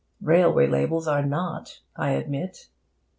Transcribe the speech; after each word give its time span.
Railway 0.23 0.65
labels 0.65 1.07
are 1.07 1.23
not, 1.23 1.81
I 1.95 2.13
admit. 2.13 2.69